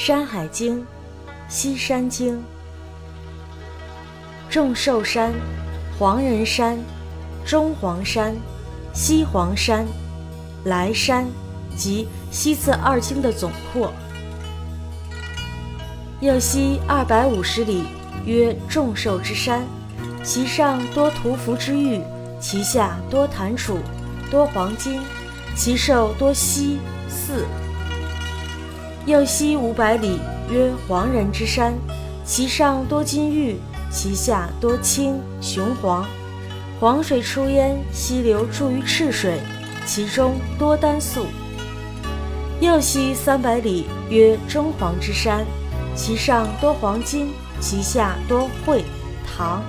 [0.00, 0.80] 山海经》
[1.48, 2.40] 西山经。
[4.48, 5.34] 众寿山、
[5.98, 6.78] 黄人山、
[7.44, 8.32] 中黄山、
[8.94, 9.84] 西黄山、
[10.66, 11.26] 来山
[11.76, 13.92] 及西次二经的总括。
[16.20, 17.82] 右西二百五十里，
[18.24, 19.66] 曰众寿之山，
[20.22, 22.00] 其上多屠福之玉，
[22.40, 23.78] 其下多檀楚，
[24.30, 25.00] 多黄金，
[25.56, 26.78] 其寿多犀
[27.08, 27.44] 四。
[29.08, 30.20] 右西五百里，
[30.50, 31.72] 曰黄人之山，
[32.26, 33.56] 其上多金玉。
[33.90, 36.06] 其下多青雄黄，
[36.78, 39.40] 黄水出焉，溪流注于赤水，
[39.86, 41.24] 其中多丹素。
[42.60, 45.42] 右西三百里，曰中黄之山，
[45.94, 48.84] 其上多黄金，其下多会
[49.26, 49.62] 糖。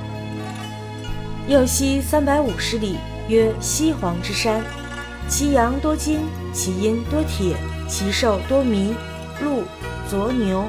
[1.48, 2.98] 右西三百五十里，
[3.30, 4.62] 曰西黄之山，
[5.30, 6.20] 其阳多金，
[6.52, 7.56] 其阴多铁，
[7.88, 8.94] 其兽多麋
[9.44, 9.64] 鹿
[10.10, 10.66] 左牛。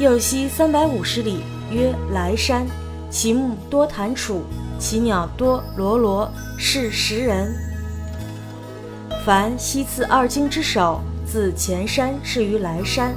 [0.00, 2.66] 右西三百五十里，曰来山，
[3.10, 4.42] 其木多檀楚，
[4.78, 7.54] 其鸟多罗罗，是食人。
[9.24, 13.14] 凡西次二经之首，自前山至于来山，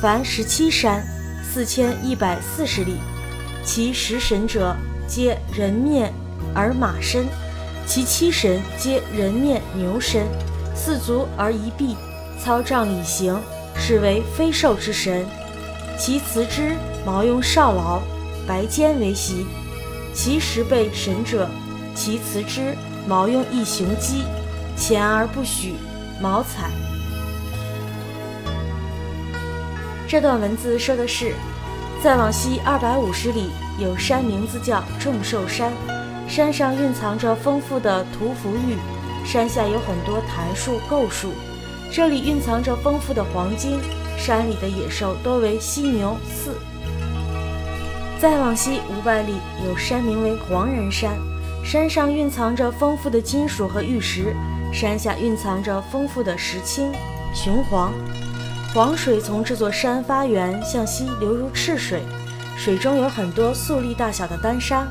[0.00, 1.02] 凡十七山，
[1.42, 2.96] 四千一百四十里。
[3.64, 4.76] 其十神者，
[5.06, 6.12] 皆人面
[6.54, 7.24] 而马身；
[7.86, 10.26] 其七神皆人面牛身，
[10.74, 11.96] 四足而一臂，
[12.42, 13.38] 操杖以行，
[13.76, 15.26] 是为飞兽之神。
[15.98, 16.74] 其辞之
[17.04, 18.00] 毛用少劳，
[18.46, 19.44] 白坚为席；
[20.14, 21.46] 其十倍神者，
[21.94, 22.74] 其辞之
[23.06, 24.24] 毛用一雄鸡，
[24.74, 25.74] 前而不许，
[26.20, 26.70] 毛彩。
[30.08, 31.34] 这段文字说的是，
[32.02, 35.70] 再往西二百五十里有山，名字叫众寿山，
[36.26, 38.78] 山上蕴藏着丰富的屠福玉，
[39.26, 41.34] 山下有很多檀树、构树，
[41.92, 43.78] 这里蕴藏着丰富的黄金。
[44.16, 46.54] 山里的野兽多为犀牛四。
[48.20, 49.32] 再往西五百里
[49.66, 51.16] 有山，名为黄人山，
[51.64, 54.36] 山上蕴藏着丰富的金属和玉石，
[54.74, 56.92] 山下蕴藏着丰富的石青
[57.34, 57.94] 雄黄。
[58.74, 62.02] 黄水从这座山发源，向西流入赤水，
[62.58, 64.86] 水中有很多粟粒大小的丹砂。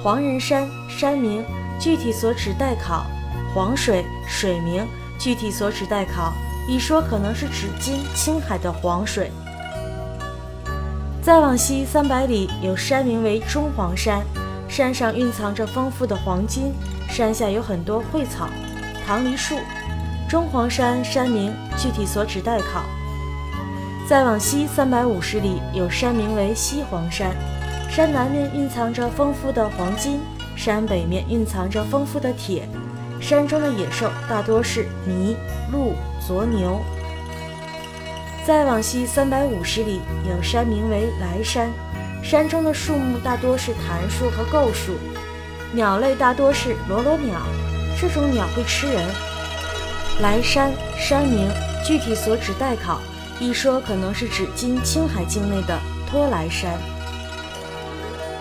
[0.00, 1.44] 黄人山山名，
[1.80, 3.04] 具体所指待考；
[3.52, 4.86] 黄水水名，
[5.22, 6.32] 具体所指待考。
[6.68, 9.30] 一说可能是指今青海的黄水。
[11.20, 14.22] 再往西三百里有山名为中黄山，
[14.68, 16.72] 山上蕴藏着丰富的黄金，
[17.08, 18.48] 山下有很多蕙草、
[19.06, 19.56] 棠梨树。
[20.28, 22.82] 中黄山山名具体所指待考。
[24.08, 27.34] 再往西三百五十里有山名为西黄山，
[27.90, 30.20] 山南面蕴藏着丰富的黄金，
[30.56, 32.68] 山北面蕴藏着丰富的铁。
[33.22, 35.34] 山中的野兽大多是麋
[35.72, 35.94] 鹿。
[36.24, 36.80] 左牛。
[38.46, 41.68] 再往西三百五十里有山名为莱山，
[42.22, 44.92] 山中的树木大多是檀树和构树，
[45.72, 47.40] 鸟类大多是罗罗鸟，
[48.00, 49.04] 这种鸟会吃人。
[50.20, 51.50] 莱山山名
[51.84, 53.00] 具体所指待考，
[53.40, 55.76] 一说可能是指今青海境内的
[56.08, 56.70] 托莱山。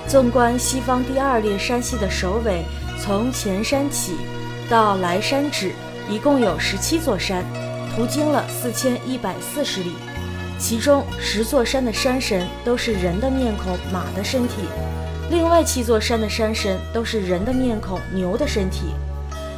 [0.08, 2.64] 纵观西方第二列山系的首尾，
[3.00, 4.18] 从前山起
[4.72, 5.74] 到莱山止，
[6.10, 7.44] 一共有十七座山。
[7.94, 9.92] 途经了四千一百四十里，
[10.58, 14.64] 其中十座山的山神都是人的面孔、马的身体；
[15.30, 18.94] 另外七座山的山神都是人的面孔、牛的身体，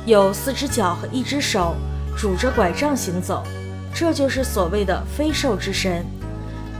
[0.07, 1.75] 有四只脚和一只手，
[2.17, 3.43] 拄着拐杖行走。
[3.93, 6.03] 这就是所谓的飞兽之神。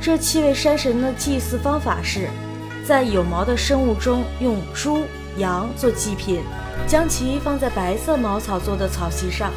[0.01, 2.29] 这七位山神的祭祀方法是，
[2.83, 5.03] 在有毛的生物中用猪、
[5.38, 6.41] 羊做祭品，
[6.88, 9.51] 将其放在白色茅草做的草席上。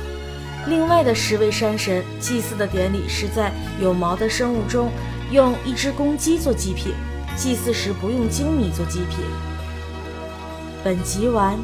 [0.68, 4.90] 另外的十位山神祭祀的典礼是在有毛的生物中
[5.30, 6.92] 用一只公鸡做祭品，
[7.36, 9.20] 祭祀时不用精米做祭品。
[10.82, 11.58] 本集完。